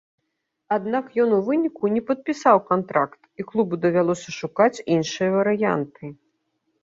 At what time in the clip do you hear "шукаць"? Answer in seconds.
4.39-4.83